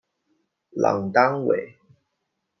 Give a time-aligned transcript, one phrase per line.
[0.71, 1.75] 朗丹韦。